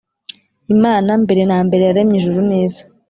imana 0.75 1.09
mbere 1.23 1.41
na 1.49 1.57
mbere 1.65 1.81
yaremye 1.87 2.15
ijuru 2.19 2.39
nisi 2.47 2.83